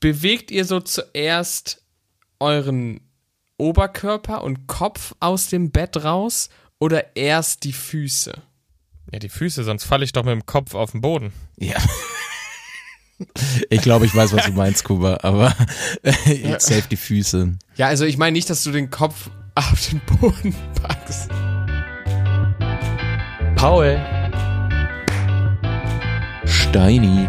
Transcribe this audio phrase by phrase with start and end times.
[0.00, 1.82] bewegt ihr so zuerst
[2.40, 3.00] euren
[3.56, 8.42] Oberkörper und Kopf aus dem Bett raus oder erst die Füße?
[9.12, 11.32] Ja, die Füße, sonst falle ich doch mit dem Kopf auf den Boden.
[11.56, 11.76] Ja.
[13.68, 15.52] Ich glaube, ich weiß, was du meinst, Kuba, aber
[16.24, 17.58] jetzt safe die Füße.
[17.74, 21.28] Ja, also ich meine nicht, dass du den Kopf auf den Boden packst.
[23.56, 23.98] Paul.
[26.44, 27.28] Steini.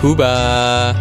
[0.00, 0.94] Kuba.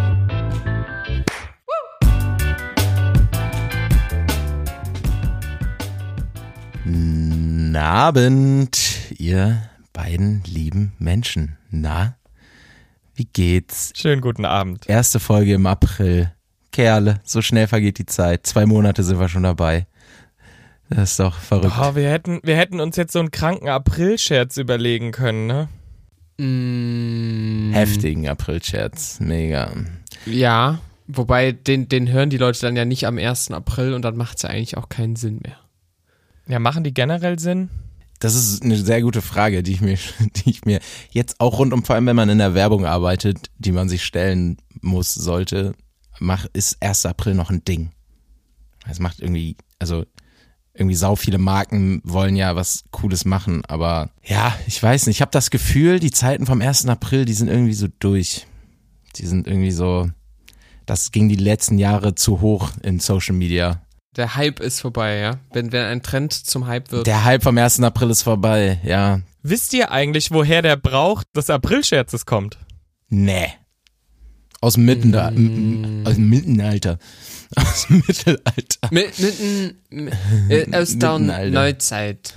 [6.83, 8.77] Guten Abend,
[9.17, 9.61] ihr
[9.93, 11.57] beiden lieben Menschen.
[11.71, 12.17] Na,
[13.15, 13.93] wie geht's?
[13.95, 14.89] Schönen guten Abend.
[14.89, 16.33] Erste Folge im April.
[16.73, 18.45] Kerle, so schnell vergeht die Zeit.
[18.45, 19.87] Zwei Monate sind wir schon dabei.
[20.89, 21.73] Das ist doch verrückt.
[21.79, 25.69] Oh, wir, hätten, wir hätten uns jetzt so einen kranken April-Scherz überlegen können, ne?
[26.39, 29.19] Mm, Heftigen April-Scherz.
[29.19, 29.73] Mega.
[30.25, 33.51] Ja, wobei den, den hören die Leute dann ja nicht am 1.
[33.51, 35.57] April und dann macht es ja eigentlich auch keinen Sinn mehr.
[36.47, 37.69] Ja, machen die generell Sinn?
[38.19, 40.79] Das ist eine sehr gute Frage, die ich mir, die ich mir
[41.11, 44.05] jetzt auch rund um, vor allem wenn man in der Werbung arbeitet, die man sich
[44.05, 45.73] stellen muss, sollte,
[46.19, 47.05] mach, ist 1.
[47.05, 47.91] April noch ein Ding.
[48.89, 50.05] Es macht irgendwie, also
[50.79, 55.21] irgendwie sau viele Marken wollen ja was Cooles machen, aber ja, ich weiß nicht, ich
[55.21, 56.87] habe das Gefühl, die Zeiten vom 1.
[56.87, 58.47] April, die sind irgendwie so durch.
[59.15, 60.09] Die sind irgendwie so,
[60.85, 63.81] das ging die letzten Jahre zu hoch in Social Media.
[64.15, 65.39] Der Hype ist vorbei, ja?
[65.51, 67.07] Wenn, wenn ein Trend zum Hype wird.
[67.07, 67.81] Der Hype vom 1.
[67.81, 69.21] April ist vorbei, ja.
[69.43, 72.57] Wisst ihr eigentlich, woher der Brauch des Aprilscherzes kommt?
[73.09, 73.49] Nee.
[74.61, 75.31] Aus dem Mittelalter.
[75.39, 76.05] Mm.
[76.05, 76.97] Aus dem Mittelalter.
[77.55, 78.87] Aus dem Mittelalter.
[78.91, 80.07] Mit, mitten,
[80.49, 81.49] äh, aus der Mittenalter.
[81.51, 82.33] Neuzeit.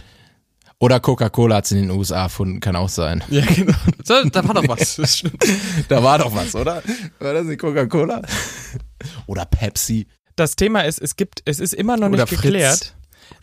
[0.78, 3.22] Oder Coca-Cola hat es in den USA erfunden, kann auch sein.
[3.30, 3.72] Ja, genau.
[4.04, 4.96] So, da war doch was.
[4.96, 5.44] Das stimmt.
[5.88, 6.82] Da war doch was, oder?
[7.20, 8.20] War das nicht Coca-Cola?
[9.26, 10.08] Oder Pepsi.
[10.34, 12.40] Das Thema ist, es gibt, es ist immer noch Oder nicht Fritz.
[12.42, 12.94] geklärt.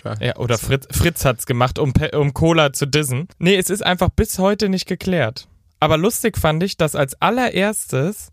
[0.04, 3.28] Oder- Ja, oder Fritz, Fritz hat's gemacht, um, um Cola zu dissen.
[3.38, 5.48] Nee, es ist einfach bis heute nicht geklärt.
[5.80, 8.32] Aber lustig fand ich, dass als allererstes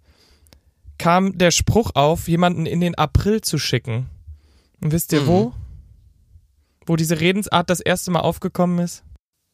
[0.98, 4.08] kam der Spruch auf, jemanden in den April zu schicken.
[4.80, 5.52] Und wisst ihr wo?
[6.86, 9.02] Wo diese Redensart das erste Mal aufgekommen ist?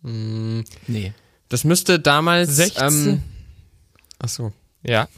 [0.03, 1.13] Mm, Nee.
[1.49, 2.57] Das müsste damals.
[2.57, 3.09] 16.
[3.09, 3.23] Ähm,
[4.19, 4.53] ach so.
[4.83, 5.09] Ja.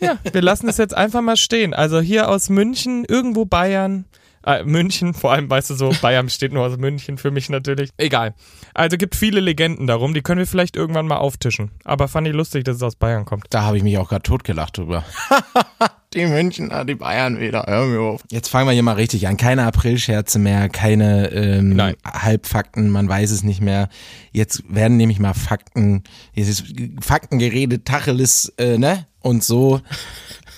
[0.00, 1.74] ja, wir lassen es jetzt einfach mal stehen.
[1.74, 4.04] Also hier aus München, irgendwo Bayern.
[4.44, 7.90] Äh, München, vor allem, weißt du so, Bayern besteht nur aus München für mich natürlich.
[7.96, 8.34] Egal.
[8.72, 11.72] Also gibt viele Legenden darum, die können wir vielleicht irgendwann mal auftischen.
[11.84, 13.46] Aber fand ich lustig, dass es aus Bayern kommt.
[13.50, 15.04] Da habe ich mich auch gerade totgelacht drüber.
[16.14, 18.22] die Münchner, die Bayern wieder, hör mir auf.
[18.30, 19.36] Jetzt fangen wir hier mal richtig an.
[19.36, 21.96] Keine Aprilscherze mehr, keine ähm, Nein.
[22.04, 23.88] Halbfakten, man weiß es nicht mehr.
[24.32, 26.64] Jetzt werden nämlich mal Fakten, jetzt ist
[27.00, 29.06] Fakten geredet, Tacheles, äh, ne?
[29.20, 29.80] Und so.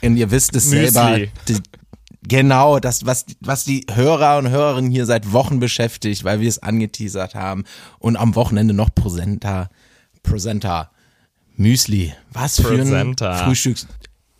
[0.02, 1.18] Und ihr wisst es selber.
[1.48, 1.56] Die,
[2.22, 6.62] Genau, das, was, was die Hörer und Hörerinnen hier seit Wochen beschäftigt, weil wir es
[6.62, 7.64] angeteasert haben
[7.98, 9.70] und am Wochenende noch präsenter,
[10.22, 10.90] präsenter
[11.56, 12.12] Müsli.
[12.32, 13.16] Was für ein.
[13.16, 13.86] Frühstücks...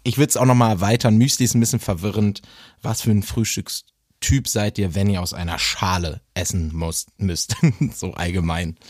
[0.03, 1.17] Ich würde es auch nochmal erweitern.
[1.17, 2.43] Müsli ist ein bisschen verwirrend.
[2.83, 7.11] Was für ein Frühstückstyp seid ihr, wenn ihr aus einer Schale essen müsst?
[7.19, 7.57] müsst?
[7.95, 8.77] so allgemein.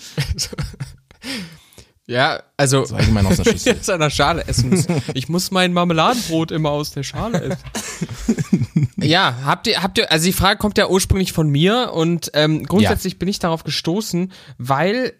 [2.06, 2.84] Ja, also.
[2.84, 3.78] So allgemein aus einer Schüssel.
[3.78, 4.86] aus einer Schale essen muss.
[5.14, 8.88] Ich muss mein Marmeladenbrot immer aus der Schale essen.
[8.96, 12.66] ja, habt ihr, habt ihr, also die Frage kommt ja ursprünglich von mir und ähm,
[12.66, 15.12] grundsätzlich bin ich darauf gestoßen, weil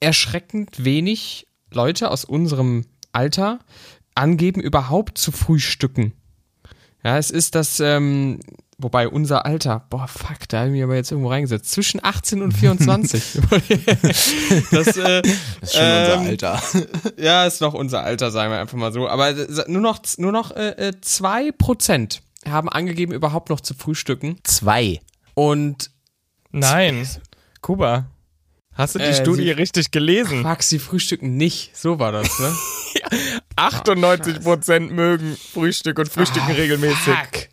[0.00, 3.60] erschreckend wenig Leute aus unserem Alter
[4.14, 6.12] angeben, überhaupt zu frühstücken.
[7.04, 8.38] Ja, es ist das, ähm,
[8.78, 12.42] wobei unser Alter, boah, fuck, da habe ich mich aber jetzt irgendwo reingesetzt, zwischen 18
[12.42, 13.22] und 24.
[14.70, 16.62] das, äh, Das ist schon unser Ähm, Alter.
[17.16, 19.08] ja, ist noch unser Alter, sagen wir einfach mal so.
[19.08, 23.74] Aber äh, nur noch, nur noch äh, äh, zwei Prozent haben angegeben, überhaupt noch zu
[23.74, 24.38] frühstücken.
[24.44, 25.00] Zwei.
[25.34, 25.90] Und
[26.50, 27.06] Nein.
[27.62, 28.06] Kuba.
[28.74, 30.42] Hast du die Äh, Studie sie- richtig gelesen?
[30.42, 31.76] fuck, sie frühstücken nicht.
[31.76, 32.52] So war das, ne?
[33.56, 36.98] 98% mögen Frühstück und frühstücken regelmäßig.
[36.98, 37.48] Fuck.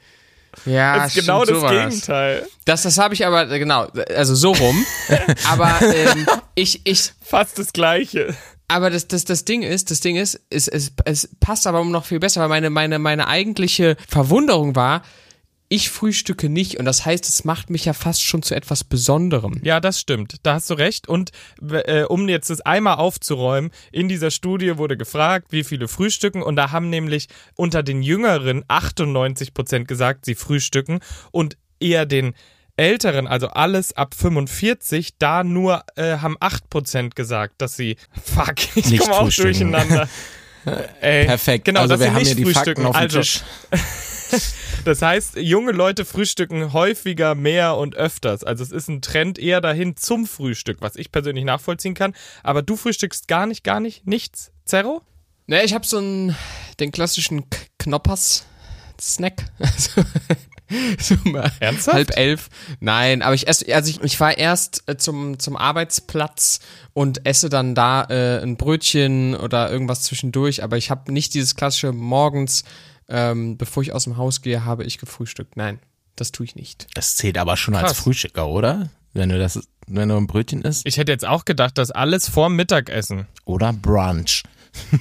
[0.66, 1.76] Ja, Das ist genau stimmt, das so.
[1.76, 2.48] Gegenteil.
[2.66, 4.86] Das, das habe ich aber, genau, also so rum.
[5.50, 6.26] aber ähm,
[6.56, 8.36] ich, ich, Fast das Gleiche.
[8.68, 12.06] aber das, das, das Ding ist, das Ding ist, es, es, es passt aber noch
[12.06, 15.04] viel besser, weil meine, meine, meine eigentliche Verwunderung war,
[15.70, 19.62] ich frühstücke nicht und das heißt, es macht mich ja fast schon zu etwas Besonderem.
[19.64, 20.38] Ja, das stimmt.
[20.44, 21.08] Da hast du recht.
[21.08, 21.32] Und
[21.62, 26.56] äh, um jetzt das einmal aufzuräumen, in dieser Studie wurde gefragt, wie viele frühstücken und
[26.56, 31.00] da haben nämlich unter den Jüngeren 98 Prozent gesagt, sie frühstücken
[31.32, 32.34] und eher den
[32.76, 37.98] Älteren, also alles ab 45, da nur äh, haben 8% gesagt, dass sie.
[38.24, 40.08] Fuck, ich komme auch durcheinander.
[41.02, 41.66] Ey, Perfekt.
[41.66, 42.84] Genau, also dass wir sie haben nicht hier die frühstücken.
[42.84, 43.44] Fakten auf dem also, Tisch.
[44.86, 48.44] das heißt, junge Leute frühstücken häufiger, mehr und öfters.
[48.44, 52.14] Also es ist ein Trend eher dahin zum Frühstück, was ich persönlich nachvollziehen kann.
[52.44, 55.02] Aber du frühstückst gar nicht, gar nicht, nichts, Zerro?
[55.48, 56.36] Ne, ich habe so einen,
[56.80, 58.46] den klassischen K Knoppers
[59.00, 59.46] Snack.
[61.00, 61.16] Also, so
[61.60, 61.96] Ernsthaft?
[61.96, 62.50] halb elf.
[62.80, 66.60] Nein, aber ich esse, also ich, ich fahre erst äh, zum, zum Arbeitsplatz
[66.94, 71.56] und esse dann da äh, ein Brötchen oder irgendwas zwischendurch, aber ich habe nicht dieses
[71.56, 72.66] klassische morgens,
[73.10, 75.58] ähm, bevor ich aus dem Haus gehe, habe ich gefrühstückt.
[75.58, 75.80] Nein,
[76.16, 76.88] das tue ich nicht.
[76.94, 78.00] Das zählt aber schon als Krass.
[78.00, 78.90] Frühstücker, oder?
[79.14, 80.86] Wenn du das, wenn du ein Brötchen isst.
[80.86, 83.28] Ich hätte jetzt auch gedacht, dass alles vorm Mittagessen.
[83.46, 84.44] Oder Brunch.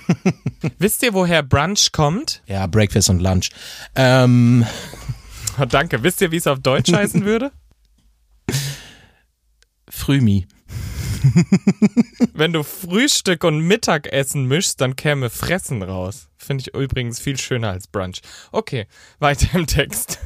[0.79, 2.43] Wisst ihr, woher Brunch kommt?
[2.47, 3.51] Ja, Breakfast und Lunch.
[3.95, 4.67] Ähm,
[5.61, 6.03] Oh, danke.
[6.05, 7.51] Wisst ihr, wie es auf Deutsch heißen würde?
[9.89, 10.47] Frühmi.
[12.33, 16.28] Wenn du Frühstück und Mittagessen mischst, dann käme Fressen raus.
[16.39, 18.21] Finde ich übrigens viel schöner als Brunch.
[18.53, 18.87] Okay,
[19.19, 20.19] weiter im Text.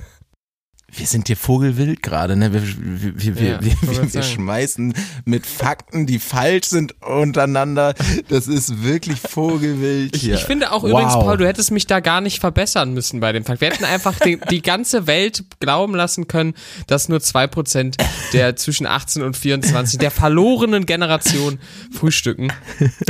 [0.94, 2.52] Wir sind hier vogelwild gerade, ne?
[2.52, 4.92] Wir, wir, wir, Ja, wir, ich wir, schmeißen
[5.24, 7.94] mit Fakten, die falsch sind, untereinander.
[8.28, 10.34] Das ist wirklich vogelwild Ich, hier.
[10.34, 10.90] ich finde auch wow.
[10.90, 13.62] übrigens, Paul, du hättest mich da gar nicht verbessern müssen bei dem Fakt.
[13.62, 16.52] Wir hätten einfach die, die ganze Welt glauben lassen können,
[16.88, 17.96] dass nur 2%
[18.34, 21.58] der zwischen 18 und 24 der verlorenen Generation
[21.90, 22.52] frühstücken.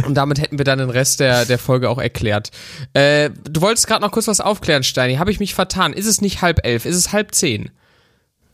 [0.07, 2.53] Und damit hätten wir dann den Rest der, der Folge auch erklärt.
[2.93, 5.17] Äh, du wolltest gerade noch kurz was aufklären, Steini.
[5.17, 5.93] Habe ich mich vertan?
[5.93, 6.85] Ist es nicht halb elf?
[6.85, 7.72] Ist es halb zehn?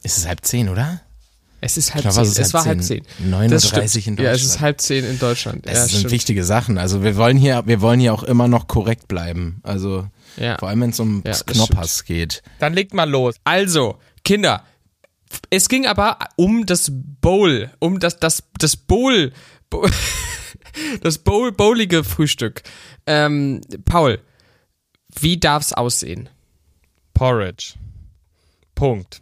[0.02, 1.00] Ist es halb zehn, oder?
[1.60, 2.22] Es ist halb glaub, zehn.
[2.24, 3.04] Es halb war halb zehn?
[3.04, 3.32] zehn.
[3.34, 4.18] 9.30 Das stimmt.
[4.18, 4.60] in Ja, es ist Deutschland.
[4.62, 5.66] halb zehn in Deutschland.
[5.66, 6.12] Das ja, sind stimmt.
[6.12, 6.78] wichtige Sachen.
[6.78, 9.60] Also wir wollen hier, wir wollen hier auch immer noch korrekt bleiben.
[9.64, 10.56] Also Ja.
[10.58, 12.42] vor allem wenn es um Ja, das Knoppers geht.
[12.60, 13.34] Dann legt mal los.
[13.42, 14.62] Also, Kinder,
[15.50, 19.32] es ging aber um das Bowl, um das, das, das Bowl,
[19.68, 19.86] Bo-
[21.02, 22.62] das Bowl, bowlige Frühstück.
[23.06, 24.20] Ähm, Paul,
[25.20, 26.28] wie darf's aussehen?
[27.14, 27.74] Porridge.
[28.76, 29.20] Punkt.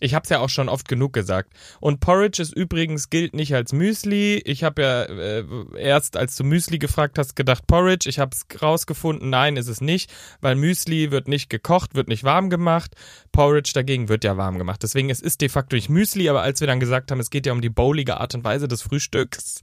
[0.00, 1.52] Ich habe es ja auch schon oft genug gesagt.
[1.78, 4.38] Und Porridge ist übrigens gilt nicht als Müsli.
[4.44, 5.44] Ich habe ja äh,
[5.78, 8.08] erst, als du Müsli gefragt hast, gedacht Porridge.
[8.08, 10.10] Ich habe es rausgefunden, nein, ist es nicht,
[10.40, 12.94] weil Müsli wird nicht gekocht, wird nicht warm gemacht.
[13.30, 14.82] Porridge dagegen wird ja warm gemacht.
[14.82, 17.46] Deswegen es ist de facto nicht Müsli, aber als wir dann gesagt haben, es geht
[17.46, 19.60] ja um die bowlige Art und Weise des Frühstücks,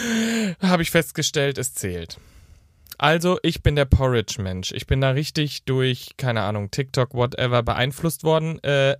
[0.60, 2.18] habe ich festgestellt, es zählt.
[3.00, 4.72] Also, ich bin der Porridge-Mensch.
[4.72, 8.60] Ich bin da richtig durch, keine Ahnung, TikTok, whatever, beeinflusst worden.
[8.64, 8.96] Äh,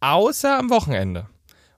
[0.00, 1.28] außer am Wochenende.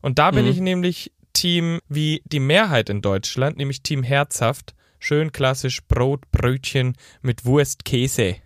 [0.00, 4.74] Und da bin ich nämlich Team wie die Mehrheit in Deutschland, nämlich Team herzhaft.
[4.98, 8.36] Schön klassisch Brot, Brötchen mit Wurst, Käse.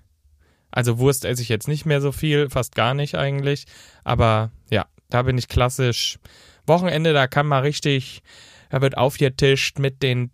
[0.70, 3.66] Also Wurst esse ich jetzt nicht mehr so viel, fast gar nicht eigentlich.
[4.04, 6.18] Aber ja, da bin ich klassisch.
[6.66, 8.22] Wochenende, da kann man richtig,
[8.70, 10.30] da wird aufgetischt mit den,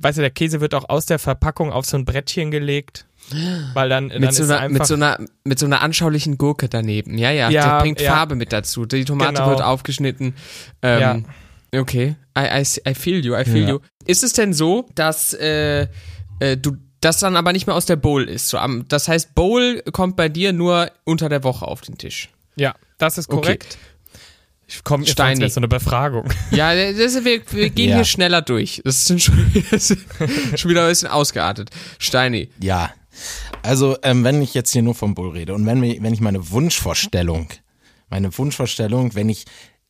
[0.00, 3.06] weißt du, der Käse wird auch aus der Verpackung auf so ein Brettchen gelegt.
[3.74, 6.38] Weil dann, dann Mit so, ist einer, einfach mit, so einer, mit so einer anschaulichen
[6.38, 7.16] Gurke daneben.
[7.18, 8.12] Ja, ja, Ja, das bringt ja.
[8.12, 8.84] Farbe mit dazu.
[8.84, 9.48] Die Tomate Genau.
[9.50, 10.34] wird aufgeschnitten.
[10.82, 11.24] Ähm,
[11.74, 13.68] Okay, I, I, I feel you, I feel Ja.
[13.70, 13.78] you.
[14.04, 15.86] Ist es denn so, dass äh,
[16.38, 18.48] äh, du das dann aber nicht mehr aus der Bowl ist?
[18.50, 22.28] So, am, das heißt, Bowl kommt bei dir nur unter der Woche auf den Tisch.
[22.56, 23.58] Ja, das ist Okay.
[24.74, 25.16] Ich komme jetzt
[25.54, 26.28] so eine Befragung.
[26.50, 27.96] Ja, das, wir, wir gehen Ja.
[27.96, 28.80] hier schneller durch.
[28.84, 29.98] Das ist schon, das ist
[30.56, 31.70] schon wieder ein bisschen ausgeartet.
[31.98, 32.48] Steini.
[32.60, 32.90] Ja.
[33.62, 36.50] Also, ähm, wenn ich jetzt hier nur vom Bull rede und wenn, wenn ich meine
[36.50, 37.48] Wunschvorstellung,
[38.08, 39.44] meine Wunschvorstellung, wenn ich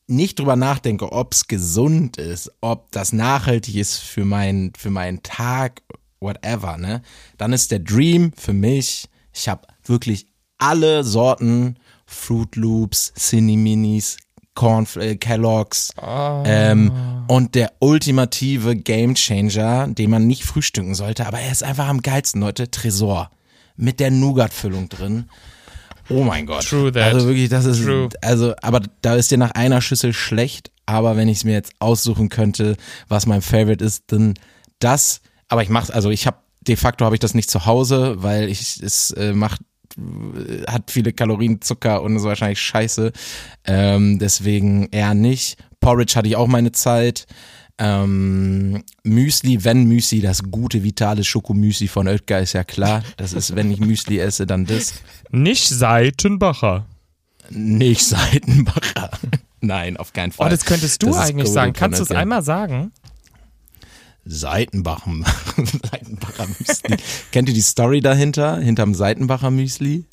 [0.08, 5.22] nicht drüber nachdenke, ob es gesund ist, ob das nachhaltig ist für, mein, für meinen
[5.22, 5.82] Tag,
[6.20, 7.02] whatever, ne,
[7.38, 10.26] dann ist der Dream für mich, ich habe wirklich
[10.58, 14.16] alle Sorten Fruit Loops, Cine Minis,
[14.54, 16.92] Corn, äh, Kellogg's ähm,
[17.28, 22.40] und der ultimative Gamechanger, den man nicht frühstücken sollte, aber er ist einfach am geilsten,
[22.40, 23.30] Leute, Tresor
[23.76, 25.30] mit der Nougat-Füllung drin.
[26.08, 26.66] Oh mein Gott.
[26.66, 27.14] True that.
[27.14, 28.08] Also wirklich, das ist, True.
[28.20, 31.72] also, aber da ist dir nach einer Schüssel schlecht, aber wenn ich es mir jetzt
[31.78, 32.76] aussuchen könnte,
[33.08, 34.34] was mein Favorite ist, dann
[34.78, 38.22] das, aber ich mach's, also ich habe, de facto habe ich das nicht zu Hause,
[38.22, 39.60] weil ich, es äh, macht
[40.66, 43.12] hat viele Kalorien, Zucker und ist wahrscheinlich scheiße.
[43.64, 45.56] Ähm, deswegen eher nicht.
[45.80, 47.26] Porridge hatte ich auch meine Zeit.
[47.78, 53.02] Ähm, Müsli, wenn Müsli, das gute, vitale Schokomüsli von Oetker ist ja klar.
[53.16, 54.94] Das ist, wenn ich Müsli esse, dann das.
[55.30, 56.86] Nicht Seitenbacher.
[57.50, 59.10] Nicht Seitenbacher.
[59.60, 60.48] Nein, auf keinen Fall.
[60.48, 61.72] Oh, das könntest du Das eigentlich sagen.
[61.72, 62.92] Kannst du es einmal sagen?
[64.24, 65.10] Seitenbacher,
[65.90, 66.96] Seitenbacher Müsli.
[67.32, 68.58] Kennt ihr die Story dahinter?
[68.58, 70.04] Hinterm Seitenbacher Müsli?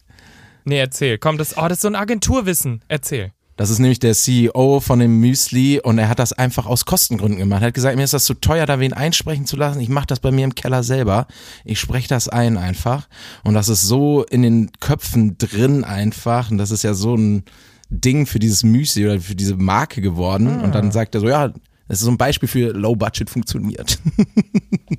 [0.65, 1.17] Nee, erzähl.
[1.17, 2.81] Komm, das, oh, das ist so ein Agenturwissen.
[2.87, 3.31] Erzähl.
[3.59, 7.39] Das ist nämlich der CEO von dem Müsli und er hat das einfach aus Kostengründen
[7.39, 7.61] gemacht.
[7.61, 9.81] Er hat gesagt, mir ist das zu teuer, da wen einsprechen zu lassen.
[9.81, 11.27] Ich mache das bei mir im Keller selber.
[11.65, 13.09] Ich spreche das ein einfach.
[13.43, 16.51] Und das ist so in den Köpfen drin einfach.
[16.51, 17.43] Und das ist ja so ein
[17.89, 20.61] Ding für dieses Müsli oder für diese Marke geworden.
[20.61, 21.51] Und dann sagt er so, ja,
[21.89, 23.99] das ist so ein Beispiel für Low Budget funktioniert.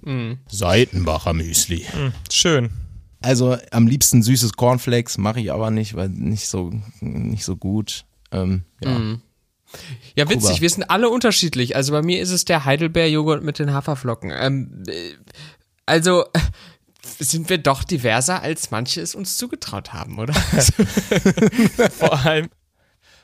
[0.49, 1.87] Seitenbacher Müsli.
[2.31, 2.71] Schön.
[3.23, 8.07] Also am liebsten süßes Cornflakes, mache ich aber nicht, weil nicht so, nicht so gut.
[8.33, 9.19] Ähm, ja.
[10.17, 10.61] Ja, witzig, Kuba.
[10.63, 11.77] wir sind alle unterschiedlich.
[11.77, 14.33] Also bei mir ist es der Heidelbeer-Joghurt mit den Haferflocken.
[14.35, 15.13] Ähm, äh,
[15.87, 16.25] also
[17.21, 20.35] sind wir doch diverser, als manche es uns zugetraut haben, oder?
[21.93, 22.49] Vor allem,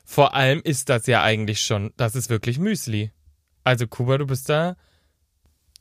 [0.04, 3.10] vor allem ist das ja eigentlich schon, das ist wirklich Müsli.
[3.66, 4.76] Also Kuba, du bist da.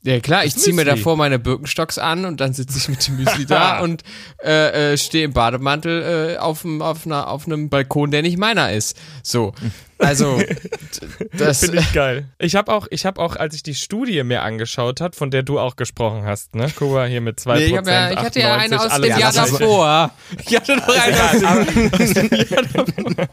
[0.02, 3.16] ja klar, ich ziehe mir davor meine Birkenstocks an und dann sitze ich mit dem
[3.16, 4.02] Müsli da und
[4.42, 8.72] äh, äh, stehe im Bademantel äh, auf, auf, einer, auf einem Balkon, der nicht meiner
[8.72, 8.98] ist.
[9.22, 9.54] So,
[9.98, 10.40] also
[11.32, 11.60] das...
[11.60, 12.28] Finde ich geil.
[12.38, 15.42] Ich habe auch, ich habe auch, als ich die Studie mir angeschaut hat, von der
[15.42, 16.70] du auch gesprochen hast, ne?
[16.76, 19.18] Kuba hier mit 2%, Nee, ich, hab ja, ich hatte ja 98, eine aus dem
[19.18, 20.10] Jahr davor.
[20.44, 23.16] Ich hatte noch eine aus dem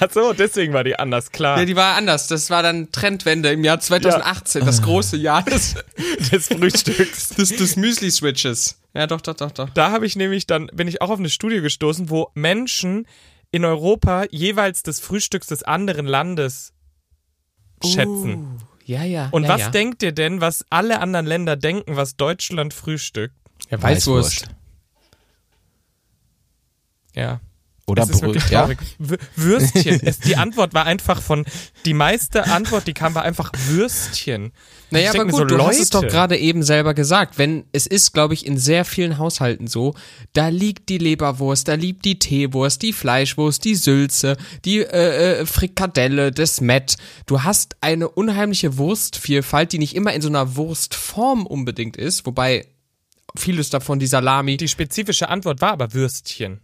[0.00, 1.58] Ach so, deswegen war die anders, klar.
[1.58, 2.26] Ja, die war anders.
[2.26, 5.74] Das war dann Trendwende im Jahr 2018, das große Jahr des,
[6.30, 7.28] des Frühstücks.
[7.30, 8.78] des, des Müsli-Switches.
[8.94, 9.70] Ja, doch, doch, doch, doch.
[9.70, 13.06] Da habe ich nämlich dann, bin ich auch auf eine Studie gestoßen, wo Menschen
[13.54, 16.72] in Europa jeweils des Frühstücks des anderen Landes
[17.84, 18.58] schätzen.
[18.84, 19.28] Ja, ja.
[19.30, 19.70] Und Uh, ja, was ja.
[19.70, 23.36] denkt ihr denn, was alle anderen Länder denken, was Deutschland frühstückt?
[23.70, 24.48] Ja, Weißwurst.
[27.14, 27.40] Ja.
[27.86, 28.68] Oder es ist Brö wirklich ja?
[29.36, 30.00] Würstchen.
[30.02, 31.44] es, die Antwort war einfach von,
[31.84, 34.52] die meiste Antwort, die kam, war einfach Würstchen.
[34.90, 36.14] Naja, aber gut, so, du hast es doch Leute.
[36.14, 37.36] gerade eben selber gesagt.
[37.36, 39.94] Wenn, es ist, glaube ich, in sehr vielen Haushalten so,
[40.32, 45.46] da liegt die Leberwurst, da liegt die Teewurst, die Fleischwurst, die Sülze, die äh, äh,
[45.46, 46.96] Frikadelle, das Mett.
[47.26, 52.66] Du hast eine unheimliche Wurstvielfalt, die nicht immer in so einer Wurstform unbedingt ist, wobei
[53.36, 56.60] vieles davon, die Salami, Die spezifische Antwort war aber Würstchen.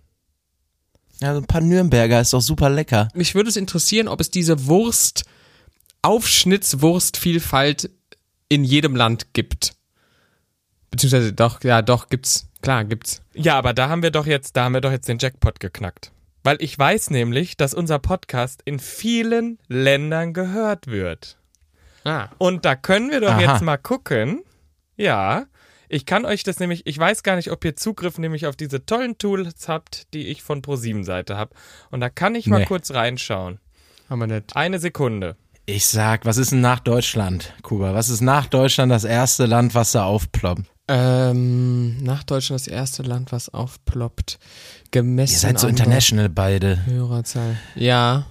[1.20, 3.08] Ja, so ein paar Nürnberger ist doch super lecker.
[3.14, 5.24] mich würde es interessieren, ob es diese Wurst,
[6.02, 7.90] Aufschnittswurstvielfalt
[8.48, 9.74] in jedem Land gibt.
[10.90, 12.48] Beziehungsweise doch, ja, doch, gibt's.
[12.62, 13.22] Klar, gibt's.
[13.34, 16.10] Ja, aber da haben wir doch jetzt, da haben wir doch jetzt den Jackpot geknackt.
[16.42, 21.36] Weil ich weiß nämlich, dass unser Podcast in vielen Ländern gehört wird.
[22.04, 22.28] Ah.
[22.38, 23.40] Und da können wir doch Aha.
[23.40, 24.42] jetzt mal gucken.
[24.96, 25.46] Ja,
[25.90, 28.84] ich kann euch das nämlich, ich weiß gar nicht, ob ihr Zugriff nämlich auf diese
[28.86, 31.54] tollen Tools habt, die ich von ProSieben Seite habe.
[31.90, 32.64] Und da kann ich mal Nee.
[32.66, 33.58] kurz reinschauen.
[34.08, 34.56] Haben wir nicht.
[34.56, 35.36] Eine Sekunde.
[35.66, 37.94] Ich sag, was ist denn nach Deutschland, Kuba?
[37.94, 40.62] Was ist nach Deutschland das erste Land, was da aufploppt?
[40.88, 44.38] Ähm, nach Deutschland das erste Land, was aufploppt.
[44.90, 46.84] Gemessen Ihr seid so international beide.
[46.86, 47.56] Hörerzahl.
[47.76, 48.26] Ja.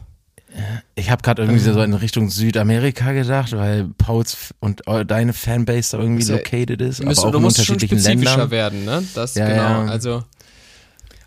[0.99, 5.95] Ich habe gerade irgendwie so in Richtung Südamerika gedacht, weil Pauls und eu- deine Fanbase
[5.97, 8.51] da irgendwie located ist, aber Müsst, auch du in musst schon unterschiedlichen spezifischer Ländern.
[8.51, 9.03] werden, ne?
[9.15, 9.61] Das, Ja, genau.
[9.61, 9.85] ja.
[9.85, 10.23] Also,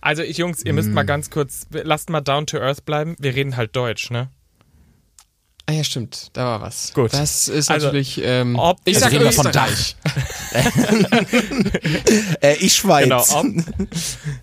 [0.00, 3.14] Also, ich, Jungs, ihr müsst mal ganz kurz, lasst mal down to earth bleiben.
[3.20, 4.28] Wir reden halt Deutsch, ne?
[5.72, 6.28] Ah ja, stimmt.
[6.34, 6.92] Da war was.
[6.92, 7.12] Gut.
[7.14, 9.96] Das ist Also, natürlich, ähm, ob- ich also sag reden von Österreich.
[12.42, 13.04] Äh, ich Schweiz.
[13.04, 13.24] Genau.
[13.32, 13.46] Ob,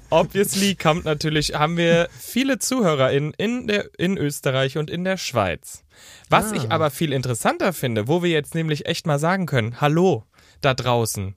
[0.10, 5.18] obviously kommt natürlich, haben wir viele Zuhörer in, in, der, in Österreich und in der
[5.18, 5.84] Schweiz.
[6.30, 10.24] Was ich aber viel interessanter finde, wo wir jetzt nämlich echt mal sagen können, hallo
[10.62, 11.36] da draußen,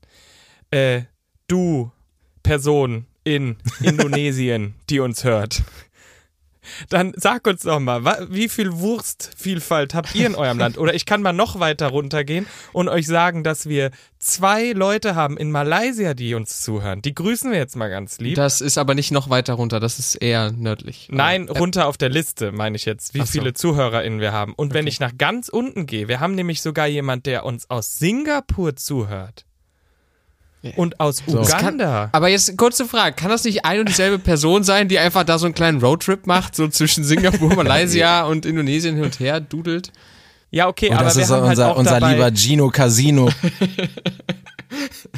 [0.71, 1.03] äh,
[1.49, 1.91] du
[2.43, 5.63] Person in Indonesien, die uns hört.
[6.89, 10.79] Dann sag uns doch mal, wie viel Wurstvielfalt habt ihr in eurem Land?
[10.79, 15.37] Oder ich kann mal noch weiter runtergehen und euch sagen, dass wir zwei Leute haben
[15.37, 17.03] in Malaysia, die uns zuhören.
[17.03, 18.37] Die grüßen wir jetzt mal ganz lieb.
[18.37, 21.09] Das ist aber nicht noch weiter runter, das ist eher nördlich.
[21.11, 23.27] Nein, Äh, runter auf der Liste, meine ich jetzt, wie so.
[23.27, 24.55] viele ZuhörerInnen wir haben.
[24.55, 27.99] Und wenn ich nach ganz unten gehe, wir haben nämlich sogar jemand, der uns aus
[27.99, 29.45] Singapur zuhört.
[30.77, 32.09] Und aus Das kann, Uganda.
[32.13, 35.37] aber jetzt kurze Frage, kann das nicht ein und dieselbe Person sein, die einfach da
[35.39, 39.91] so einen kleinen Roadtrip macht, so zwischen Singapur, Malaysia und Indonesien hin und her dudelt?
[40.53, 42.69] Ja, okay, Und aber das wir ist haben halt unser, auch unser dabei, lieber Gino
[42.69, 43.29] Casino.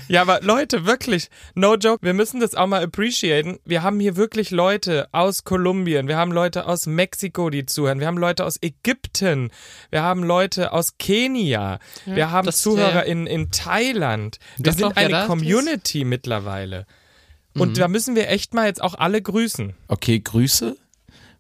[0.09, 3.59] Ja, aber Leute, wirklich, no joke, wir müssen das auch mal appreciaten.
[3.65, 8.07] Wir haben hier wirklich Leute aus Kolumbien, wir haben Leute aus Mexiko, die zuhören, wir
[8.07, 9.51] haben Leute aus Ägypten,
[9.91, 13.13] wir haben Leute aus Kenia, wir haben das- Zuhörer ja.
[13.13, 14.39] in, in Thailand.
[14.57, 16.87] Wir Doch, sind doch, ja, eine das ist- Community mittlerweile.
[17.57, 17.75] Und Mhm.
[17.75, 19.75] da müssen wir echt mal jetzt auch alle grüßen.
[19.89, 20.77] Okay, Grüße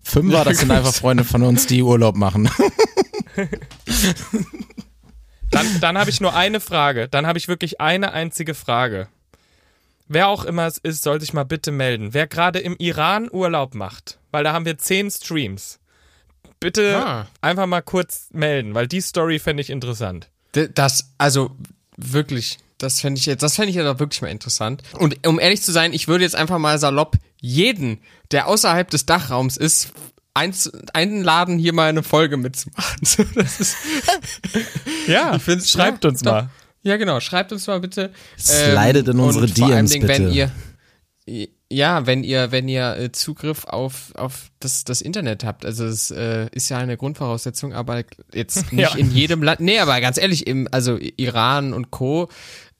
[0.02, 2.48] Fünfer, das sind einfach Freunde von uns, die Urlaub machen.
[5.54, 7.08] Dann, dann habe ich nur eine Frage.
[7.08, 9.08] Dann habe ich wirklich eine einzige Frage.
[10.08, 12.12] Wer auch immer es ist, soll sich mal bitte melden.
[12.12, 15.78] Wer gerade im Iran Urlaub macht, weil da haben wir zehn Streams.
[16.60, 17.26] Bitte Ah.
[17.40, 20.28] einfach mal kurz melden, weil die Story fände ich interessant.
[20.52, 21.50] Das, also
[21.96, 24.82] wirklich, das fände ich jetzt, das fände ich jetzt auch wirklich mal interessant.
[24.92, 29.06] Und um ehrlich zu sein, ich würde jetzt einfach mal salopp jeden, der außerhalb des
[29.06, 29.92] Dachraums ist,
[30.34, 32.98] einladen, hier mal eine Folge mitzumachen.
[33.02, 33.76] Ist,
[35.06, 36.32] Ja, Ich find's- schreibt ja, uns doch.
[36.32, 36.50] mal.
[36.82, 38.12] ja, genau, schreibt uns mal bitte.
[38.38, 40.34] Slidet in unsere und vor allem DMs, Dingen, wenn bitte.
[40.36, 40.50] ihr
[41.70, 46.10] ja, wenn ihr, wenn ihr äh, Zugriff auf, auf das, das Internet habt, also es
[46.10, 48.94] äh, ist ja eine Grundvoraussetzung, aber jetzt nicht Ja.
[48.96, 49.60] in jedem Land.
[49.60, 52.28] Nee, aber ganz ehrlich, im, also Iran und Co.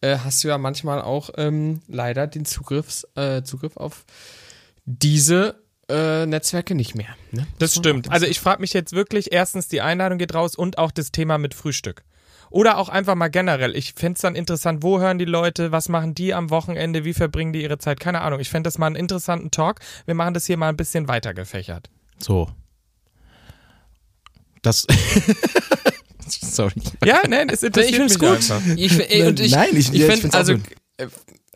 [0.03, 4.05] Äh, hast du ja manchmal auch ähm, leider den Zugriffs, äh, Zugriff auf
[4.85, 7.17] diese äh, Netzwerke nicht mehr.
[7.33, 7.47] Ne?
[7.59, 8.11] Das stimmt.
[8.11, 11.39] Also ich frage mich jetzt wirklich, erstens, die Einladung geht raus und auch das Thema
[11.39, 12.03] mit Frühstück.
[12.51, 13.75] Oder auch einfach mal generell.
[13.77, 17.13] Ich fände es dann interessant, wo hören die Leute, was machen die am Wochenende, wie
[17.15, 17.99] verbringen die ihre Zeit?
[17.99, 18.39] Keine Ahnung.
[18.39, 19.81] Ich fände das mal einen interessanten Talk.
[20.07, 21.91] Wir machen das hier mal ein bisschen weiter gefächert.
[22.19, 22.49] So.
[24.63, 24.87] Das.
[26.29, 26.73] Sorry.
[27.05, 28.79] Ja, nein, es Ich interessiert find's mich gut.
[28.79, 30.65] Ich, ey, und ich, Nein, ich- ich, ich find, find's auch also, gut.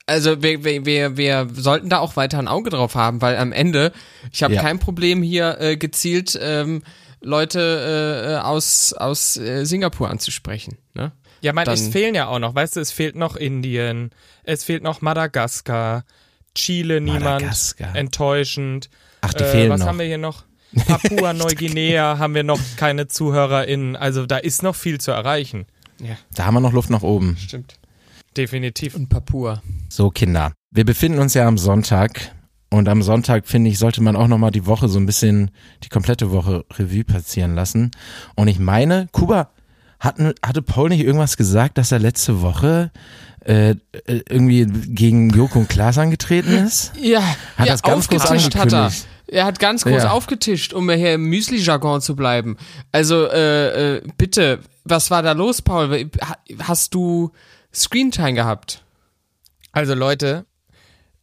[0.09, 3.37] Äh, also wir, wir, wir, wir sollten da auch weiter ein Auge drauf haben, weil
[3.37, 3.93] am Ende,
[4.33, 4.63] ich habe Ja.
[4.63, 6.83] kein Problem hier äh, gezielt ähm,
[7.21, 10.79] Leute äh, aus, aus äh, Singapur anzusprechen.
[10.95, 11.13] Ne?
[11.41, 14.11] Ja, man, Dann- es fehlen ja auch noch, weißt du, es fehlt noch Indien,
[14.45, 16.05] es fehlt noch Madagaskar,
[16.55, 17.95] Chile, niemand, Madagaskar.
[17.97, 18.89] enttäuschend.
[19.21, 19.87] Ach, die Äh, fehlen was noch.
[19.89, 20.45] haben wir hier noch?
[20.87, 23.97] Papua-Neuguinea haben wir noch keine ZuhörerInnen.
[23.97, 25.67] Also da ist noch viel zu erreichen.
[26.01, 27.37] Ja, Da haben wir noch Luft nach oben.
[27.41, 27.75] stimmt.
[28.39, 28.95] Definitiv.
[28.95, 29.63] Und Papua.
[29.89, 30.53] So, Kinder.
[30.71, 32.33] Wir befinden uns ja am Sonntag.
[32.71, 35.51] Und am Sonntag, finde ich, sollte man auch nochmal die Woche so ein bisschen,
[35.85, 37.91] die komplette Woche Revue passieren lassen.
[38.37, 39.51] Und ich meine, Kuba,
[39.99, 42.91] hatten, hatte Paul nicht irgendwas gesagt, dass er letzte Woche
[43.41, 43.75] äh,
[44.07, 46.93] irgendwie gegen Joko und Klaas angetreten ist?
[47.01, 47.23] Ja,
[47.57, 48.79] Hat ja das ganz groß aufgetischt hat er.
[48.83, 49.07] angekündigt.
[49.29, 50.11] Er hat ganz groß Ja.
[50.11, 52.57] aufgetischt, um hier im Müsli-Jargon zu bleiben.
[52.93, 56.11] Also, äh, äh, bitte, was war da los, Paul?
[56.21, 57.31] Ha- Hast du
[57.79, 58.85] Screentime gehabt?
[59.73, 60.45] Also Leute,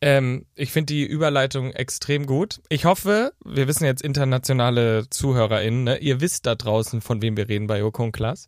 [0.02, 2.62] ähm, ich finde die Überleitung extrem gut.
[2.70, 5.98] Ich hoffe, wir wissen jetzt internationale ZuhörerInnen, ne?
[5.98, 8.46] ihr wisst da draußen, von wem wir reden bei Joko und Klaas.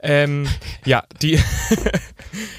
[0.00, 0.46] Ähm,
[0.84, 1.38] ja, die.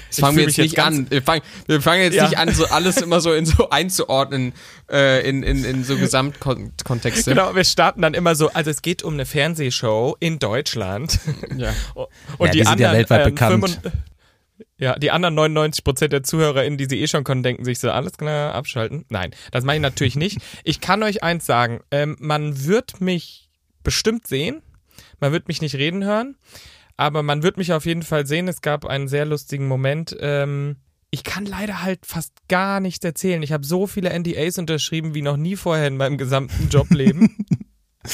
[0.08, 1.10] Das fangen wir jetzt nicht ganz- an.
[1.10, 2.28] Wir fangen, wir fangen jetzt Ja.
[2.28, 4.52] nicht an, so alles immer so in so einzuordnen,
[4.88, 7.30] äh, in, in, in so Gesamtkontexte.
[7.30, 11.18] Genau, wir starten dann immer so, also es geht um eine Fernsehshow in Deutschland.
[11.56, 11.72] Ja.
[12.38, 13.80] Und Ja, die die sind ja anderen, weltweit ähm, bekannt.
[14.78, 17.78] 95 ja, die anderen 99 Prozent der ZuhörerInnen, die sie eh schon können, denken sich
[17.78, 19.04] so, alles klar, abschalten.
[19.08, 20.38] Nein, das mache ich natürlich nicht.
[20.64, 23.50] Ich kann euch eins sagen, ähm, man wird mich
[23.84, 24.62] bestimmt sehen,
[25.20, 26.36] man wird mich nicht reden hören,
[26.96, 28.48] aber man wird mich auf jeden Fall sehen.
[28.48, 30.16] Es gab einen sehr lustigen Moment.
[30.20, 30.76] Ähm,
[31.10, 33.42] ich kann leider halt fast gar nichts erzählen.
[33.44, 37.36] Ich habe so viele NDAs unterschrieben wie noch nie vorher in meinem gesamten Jobleben.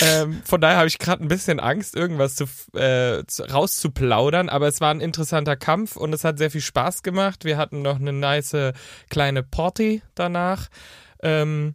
[0.00, 2.44] Ähm, von daher habe ich gerade ein bisschen Angst, irgendwas zu,
[2.79, 7.03] äh, zu, rauszuplaudern, aber es war ein interessanter Kampf und es hat sehr viel Spaß
[7.03, 7.44] gemacht.
[7.44, 8.57] Wir hatten noch eine nice
[9.09, 10.68] kleine Party danach.
[11.22, 11.74] Ähm,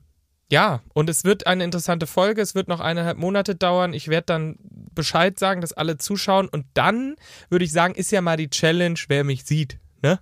[0.51, 2.41] ja, und es wird eine interessante Folge.
[2.41, 3.93] Es wird noch eineinhalb Monate dauern.
[3.93, 6.47] Ich werde dann Bescheid sagen, dass alle zuschauen.
[6.47, 7.15] Und dann
[7.49, 9.79] würde ich sagen, ist ja mal die Challenge, wer mich sieht.
[10.03, 10.19] Ne?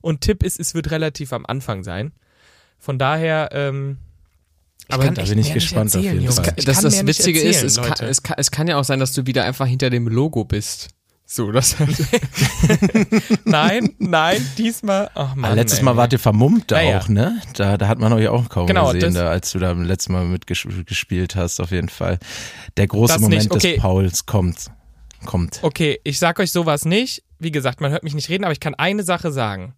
[0.00, 2.12] Und Tipp ist, es wird relativ am Anfang sein.
[2.78, 3.98] Von daher, ähm,
[4.88, 6.32] Aber kann da bin ich gespannt auf erzählen, jeden.
[6.32, 6.52] Fall.
[6.56, 8.84] Das kann das nicht Witzige erzählen, ist, es kann, es, kann, es kann ja auch
[8.84, 10.88] sein, dass du wieder einfach hinter dem Logo bist.
[11.28, 11.74] So, das
[13.44, 15.10] nein, nein, diesmal.
[15.14, 15.84] Ach Mann, Ah, letztes ey.
[15.84, 17.00] Mal wart ihr vermummt da Naja.
[17.00, 17.40] auch, ne?
[17.54, 20.08] Da, da hat man euch auch kaum Genau, gesehen, das- da, als du da letztes
[20.08, 22.18] Mal mitgespielt hast, auf jeden Fall.
[22.76, 23.72] Der große Das Moment okay.
[23.74, 24.70] des Pauls kommt.
[25.24, 25.58] Kommt.
[25.62, 27.24] Okay, ich sag euch sowas nicht.
[27.38, 29.74] Wie gesagt, man hört mich nicht reden, aber ich kann eine Sache sagen.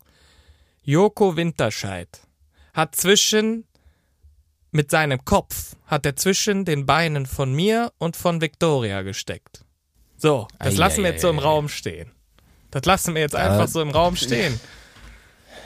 [0.82, 2.08] Joko Winterscheid
[2.74, 3.64] hat zwischen
[4.70, 9.64] mit seinem Kopf hat er zwischen den Beinen von mir und von Victoria gesteckt.
[10.16, 12.10] So, das Ei, lassen wir ei, jetzt so im ei, Raum stehen.
[12.70, 14.60] Das lassen wir jetzt einfach so im Raum stehen.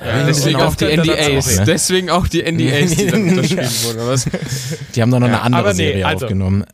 [0.01, 1.57] Ja, deswegen das auch die NDAs.
[1.59, 1.65] ne?
[1.65, 4.07] Deswegen auch die NDAs, die dann unterschrieben wurden.
[4.09, 4.27] Was?
[4.95, 6.65] Die haben doch noch Ja, eine andere nee, Serie also- aufgenommen.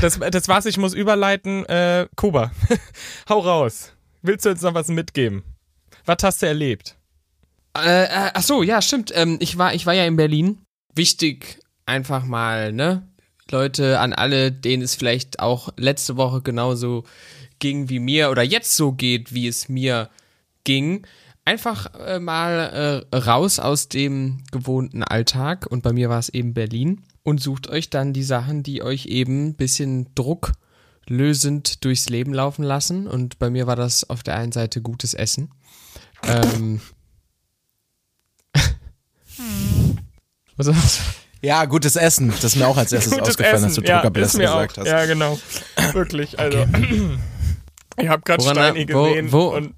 [0.00, 1.64] Das, das war's, ich muss überleiten.
[1.66, 2.50] Äh, Kuba,
[3.28, 3.92] hau raus.
[4.20, 5.42] Willst du uns noch was mitgeben?
[6.04, 6.96] Was hast du erlebt?
[7.78, 9.12] Äh, äh, ach so, ja, stimmt.
[9.14, 10.58] Ähm, ich war, ich war ja in Berlin.
[10.94, 13.08] Wichtig, einfach mal, ne?
[13.50, 17.04] Leute, an alle, denen es vielleicht auch letzte Woche genauso
[17.58, 20.08] ging wie mir oder jetzt so geht, wie es mir
[20.64, 21.06] ging.
[21.44, 26.54] Einfach äh, mal äh, raus aus dem gewohnten Alltag und bei mir war es eben
[26.54, 27.02] Berlin.
[27.22, 32.64] und sucht euch dann die Sachen, die euch eben ein bisschen drucklösend durchs Leben laufen
[32.64, 33.06] lassen.
[33.06, 35.50] Und bei mir war das auf der einen Seite gutes Essen.
[36.24, 36.80] Ähm.
[40.70, 41.46] Was du?
[41.46, 42.28] Ja, gutes Essen.
[42.30, 43.88] Das ist mir auch als erstes Gutes ausgefallen, dass du Essen.
[43.88, 44.76] ja, ist gesagt auch.
[44.82, 44.86] hast.
[44.88, 45.38] Ja, genau.
[45.92, 46.38] Wirklich.
[46.38, 46.66] Also,
[47.96, 49.74] ich habe gerade Woran- Steini wo- gesehen wo- und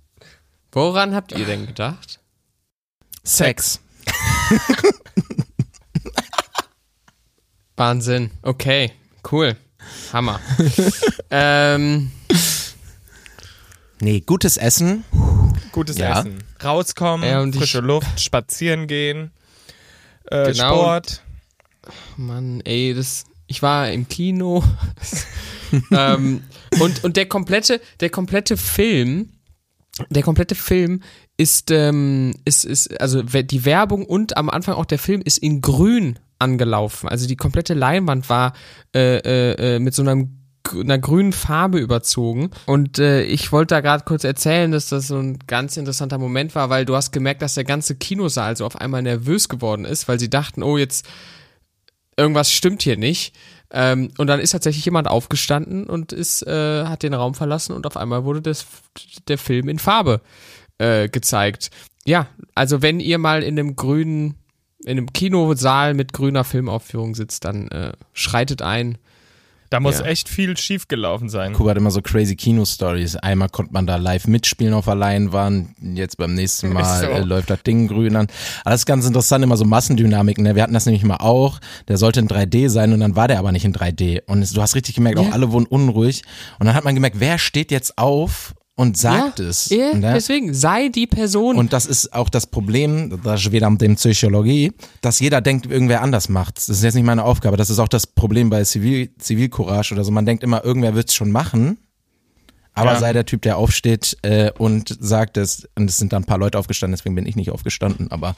[0.72, 2.18] Woran habt ihr denn gedacht?
[3.22, 3.80] Sex.
[7.76, 8.30] Wahnsinn.
[8.42, 8.92] Okay,
[9.32, 9.56] cool.
[10.12, 10.40] Hammer.
[11.30, 12.10] ähm,
[14.00, 15.04] Nee, gutes Essen.
[15.72, 16.18] gutes Ja.
[16.20, 16.42] Essen.
[16.62, 19.30] Rauskommen, Ja, und ich- frische Luft, spazieren gehen,
[20.26, 20.74] äh, Genau.
[20.74, 21.22] Sport.
[22.16, 23.24] Mann, ey, das.
[23.46, 24.64] Ich war im Kino.
[25.90, 26.42] ähm,
[26.80, 29.30] und, und der komplette, der komplette Film,
[30.08, 31.02] der komplette Film
[31.36, 35.60] ist, ähm, ist, ist, also die Werbung und am Anfang auch der Film ist in
[35.60, 37.08] grün angelaufen.
[37.08, 38.54] Also die komplette Leinwand war
[38.94, 42.50] äh, äh, äh, mit so einem einer grünen Farbe überzogen.
[42.66, 46.54] Und äh, ich wollte da gerade kurz erzählen, dass das so ein ganz interessanter Moment
[46.54, 50.08] war, weil du hast gemerkt, dass der ganze Kinosaal so auf einmal nervös geworden ist,
[50.08, 51.06] weil sie dachten, oh, jetzt
[52.16, 53.34] irgendwas stimmt hier nicht.
[53.70, 57.86] Ähm, und dann ist tatsächlich jemand aufgestanden und ist, äh, hat den Raum verlassen und
[57.86, 58.66] auf einmal wurde das,
[59.26, 60.20] der Film in Farbe
[60.78, 61.70] äh, gezeigt.
[62.06, 64.36] Ja, also wenn ihr mal in einem grünen,
[64.84, 68.98] in einem Kinosaal mit grüner Filmaufführung sitzt, dann äh, schreitet ein.
[69.74, 70.04] Da muss Ja.
[70.04, 71.52] echt viel schief gelaufen sein.
[71.52, 73.16] Kuba hat immer so crazy Kino-Stories.
[73.16, 75.70] Einmal konnte man da live mitspielen auf der Leinwand.
[75.96, 77.06] Jetzt beim nächsten Mal so.
[77.06, 78.28] äh, läuft das Ding grün an.
[78.62, 80.44] Aber das ist ganz interessant, immer so Massendynamiken.
[80.44, 80.54] Ne?
[80.54, 81.58] Wir hatten das nämlich mal auch.
[81.88, 84.22] Der sollte in 3D sein und dann war der aber nicht in 3D.
[84.26, 85.32] Und es, du hast richtig gemerkt, auch Ja.
[85.32, 86.22] alle wurden unruhig.
[86.60, 89.68] Und dann hat man gemerkt, wer steht jetzt auf und sagt ja, es.
[89.68, 90.12] Ja, ne?
[90.14, 91.56] deswegen, sei die Person.
[91.56, 95.66] Und das ist auch das Problem, das ist wieder mit dem Psychologie, dass jeder denkt,
[95.66, 96.56] irgendwer anders macht.
[96.56, 97.56] Das ist jetzt nicht meine Aufgabe.
[97.56, 100.10] Das ist auch das Problem bei Zivil, Zivilcourage oder so.
[100.10, 101.78] Man denkt immer, irgendwer wird's schon machen.
[102.76, 102.98] Aber Ja.
[102.98, 106.38] sei der Typ, der aufsteht äh, und sagt es, und es sind dann ein paar
[106.38, 108.34] Leute aufgestanden, deswegen bin ich nicht aufgestanden, aber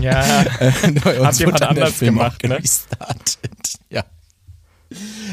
[0.00, 2.60] Ja, äh, bei uns jemand anders gemacht, ne?
[2.60, 3.74] gestartet.
[3.90, 4.04] Ja.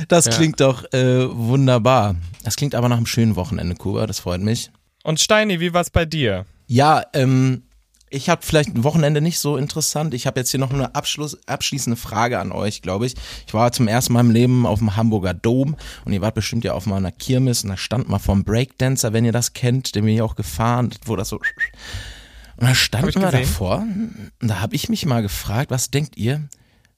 [0.07, 0.31] Das Ja.
[0.33, 2.15] klingt doch äh, wunderbar.
[2.43, 4.71] Das klingt aber nach einem schönen Wochenende, Kuba, das freut mich.
[5.03, 6.45] und Steini, wie war's bei dir?
[6.67, 7.63] Ja, ähm,
[8.09, 10.13] ich habe vielleicht ein Wochenende nicht so interessant.
[10.13, 13.15] Ich habe jetzt hier noch eine Abschluss, abschließende Frage an euch, glaube ich.
[13.45, 16.63] Ich war zum ersten Mal im Leben auf dem Hamburger Dom und ihr wart bestimmt
[16.63, 19.95] ja auf mal einer Kirmes und da stand mal vom Breakdancer, wenn ihr das kennt,
[19.95, 23.21] den bin ich auch gefahren, wo das so und da wir gesehen.
[23.31, 26.47] davor und da habe ich mich mal gefragt, was denkt ihr,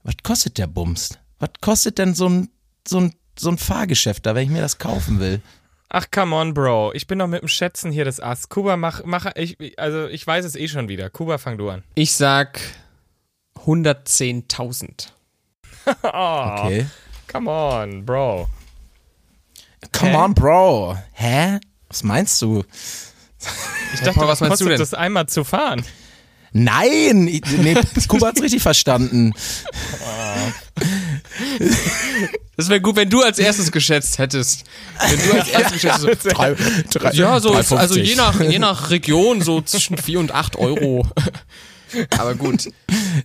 [0.03, 1.17] was kostet der Bums?
[1.39, 2.49] Was kostet denn so ein,
[2.87, 5.41] so ein, so ein Fahrgeschäft da, wenn ich mir das kaufen will?
[5.89, 6.91] Ach, come on, Bro.
[6.95, 8.49] Ich bin doch mit dem Schätzen hier das Ass.
[8.49, 11.09] Kuba, mach, mach, ich, also ich weiß es eh schon wieder.
[11.09, 11.83] Kuba, fang du an.
[11.95, 12.59] ich sag
[13.65, 15.07] 110.000.
[15.85, 16.85] Oh, Okay.
[17.31, 18.49] come on, Bro.
[19.93, 20.17] Come Hä?
[20.17, 20.97] on, Bro.
[21.13, 21.59] Hä?
[21.87, 22.63] Was meinst du?
[23.93, 24.79] Ich dachte, Paul, was meinst du kostet denn?
[24.79, 25.85] das einmal zu fahren?
[26.51, 27.27] Nein!
[27.27, 27.75] Ich- Nee,
[28.07, 29.33] Kuba hat's richtig verstanden.
[32.55, 34.63] Das wäre gut, wenn du als erstes geschätzt hättest.
[35.07, 36.23] Wenn du als erstes geschätzt hättest.
[36.23, 36.55] so, Drei,
[36.91, 37.75] drei, Ja, so, 3,50.
[37.75, 41.07] also je nach, je nach Region so zwischen 4 und 8 Euro.
[42.17, 42.69] Aber gut.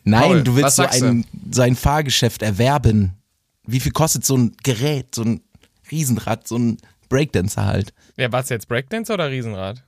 [0.04, 3.14] Nein, Paul, du willst so ein, so ein Fahrgeschäft erwerben.
[3.66, 5.40] Wie viel kostet so ein Gerät, so ein
[5.90, 6.76] Riesenrad, so ein
[7.08, 7.92] Breakdancer halt?
[8.16, 9.82] Ja, was jetzt, Breakdance oder Riesenrad?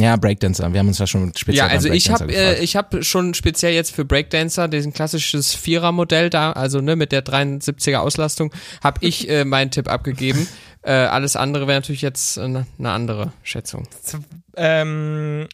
[0.00, 0.72] Ja, Breakdancer.
[0.72, 3.74] Wir haben uns ja schon speziell Ja, also ich habe äh, ich hab schon speziell
[3.74, 8.50] jetzt für Breakdancer diesen klassisches Vierer-Modell da, also ne mit der 73er Auslastung,
[8.82, 10.48] habe ich äh, meinen Tipp abgegeben.
[10.82, 13.86] Äh, alles andere wäre natürlich jetzt äh, eine andere Schätzung.
[14.56, 15.46] Ähm,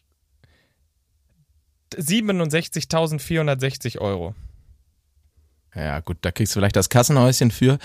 [1.97, 4.37] 67.460 Euro.
[5.75, 7.81] Ja, gut, da kriegst du vielleicht das Kassenhäuschen für.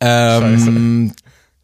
[0.00, 1.12] Ähm,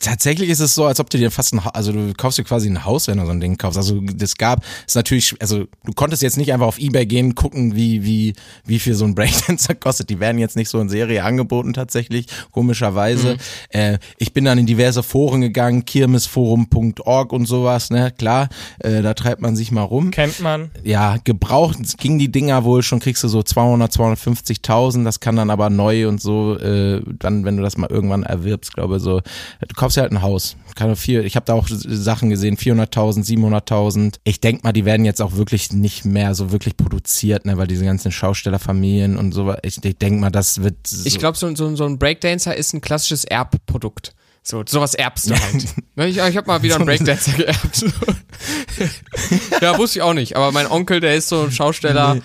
[0.02, 2.68] tatsächlich ist es so, als ob du dir fast ein, also du kaufst dir quasi
[2.68, 3.78] ein Haus, wenn du so ein Ding kaufst.
[3.78, 7.74] Also das gab, ist natürlich, also du konntest jetzt nicht einfach auf Ebay gehen, gucken,
[7.74, 8.34] wie, wie,
[8.64, 10.10] wie viel so ein Breakdancer kostet.
[10.10, 13.36] Die werden jetzt nicht so in Serie angeboten tatsächlich, komischerweise.
[13.70, 18.48] Äh, ich bin dann in diverse Foren gegangen, kirmesforum.org und sowas, ne, klar,
[18.80, 20.70] äh, da treibt man sich mal rum Kennt man.
[20.82, 25.50] ja, gebraucht ging die Dinger wohl schon, kriegst du so 200, 250.000, das kann dann
[25.50, 29.74] aber neu und so, äh, dann, wenn du das mal irgendwann erwirbst, glaube so, du
[29.76, 30.56] kaufst ja halt ein Haus,
[30.96, 35.20] viel, ich habe da auch Sachen gesehen, 400.000, 700.000, ich denk mal, die werden jetzt
[35.20, 39.84] auch wirklich nicht mehr so wirklich produziert, ne, weil diese ganzen Schaustellerfamilien und so, ich,
[39.84, 42.80] ich denk mal, das wird so, Ich glaube, so, so, so ein Breakdancer ist ein
[42.80, 44.14] klassisches Erbprodukt.
[44.44, 45.66] So, sowas erbst du halt.
[45.94, 47.84] Ne, ich ich habe mal wieder einen Breakdancer geerbt.
[49.60, 50.36] ja, wusste ich auch nicht.
[50.36, 52.16] Aber mein Onkel, der ist so ein Schausteller,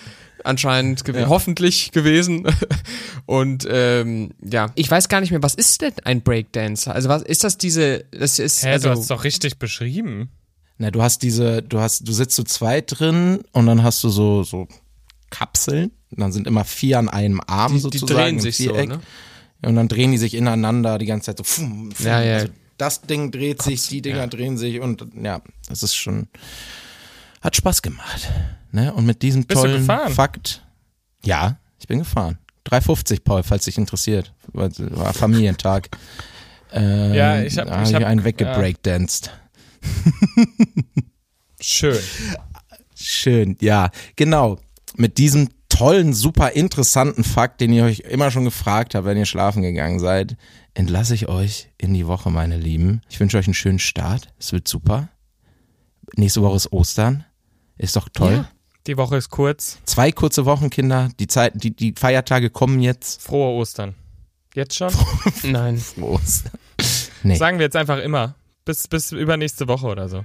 [0.44, 1.30] anscheinend gew ja.
[1.30, 2.48] hoffentlich gewesen.
[3.26, 6.94] Und ähm, ja, ich weiß gar nicht mehr, was ist denn ein Breakdancer?
[6.94, 8.06] Also was ist das diese?
[8.12, 10.30] Das ist Hä, also, du hast es doch richtig beschrieben.
[10.78, 14.10] Na, du hast diese, du hast, du sitzt zu zweit drin und dann hast du
[14.10, 14.68] so so
[15.30, 15.92] Kapseln.
[16.10, 18.08] Und dann sind immer vier an einem Arm die, sozusagen.
[18.08, 18.90] Die drehen sich Viereck.
[18.90, 19.02] so, ne?
[19.64, 21.44] Und dann drehen die sich ineinander die ganze Zeit so.
[21.44, 22.06] Pfum, pfum.
[22.06, 22.36] Ja, ja.
[22.36, 22.48] Also
[22.78, 24.28] das Ding dreht Kopf, sich, die Dinger ja.
[24.28, 26.28] drehen sich und ja, das ist schon
[27.42, 28.30] hat Spaß gemacht.
[28.78, 28.94] Ne?
[28.94, 30.64] Und mit diesem Bist tollen Fakt,
[31.26, 32.38] ja, ich bin gefahren.
[32.68, 34.36] 3,50 Paul, falls dich interessiert.
[34.54, 35.90] War Familientag.
[36.72, 39.32] Ähm, ja, ich habe hab, ich hab, einen weggebreakdanced.
[39.82, 40.44] Ja.
[41.60, 41.98] Schön.
[42.94, 44.60] Schön, ja, genau.
[44.96, 49.26] Mit diesem tollen, super interessanten Fakt, den ihr euch immer schon gefragt habt, wenn ihr
[49.26, 50.38] schlafen gegangen seid,
[50.76, 53.02] entlasse ich euch in die Woche, meine Lieben.
[53.10, 54.28] Ich wünsche euch einen schönen Start.
[54.38, 55.10] Es wird super.
[56.16, 57.26] Nächste Woche ist Ostern.
[57.80, 58.34] Ist doch toll.
[58.34, 58.50] Ja,
[58.88, 59.80] die Woche ist kurz.
[59.86, 61.10] Zwei kurze Wochen, Kinder.
[61.20, 63.22] Die Zeit, die, die Feiertage kommen jetzt.
[63.22, 63.96] Frohe Ostern.
[64.56, 64.92] Jetzt schon?
[65.44, 65.78] Nein.
[65.78, 66.54] Frohe Ostern.
[67.24, 67.36] Nee.
[67.36, 68.36] Sagen wir jetzt einfach immer.
[68.66, 70.24] Bis, bis übernächste Woche oder so.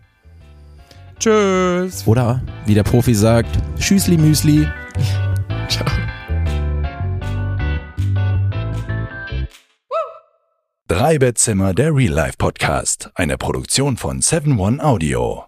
[1.18, 2.06] Tschüss.
[2.06, 4.68] Oder wie der Profi sagt, Tschüssli Müsli.
[5.68, 5.86] Ciao.
[10.88, 13.10] Drei Bettzimmer, der Real Life Podcast.
[13.14, 15.44] Eine Produktion von 7 One Audio.